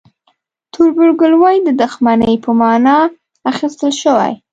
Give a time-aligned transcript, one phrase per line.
[0.73, 2.99] تربورګلوي د دښمنۍ په معنی
[3.51, 4.31] اخیستل شوی.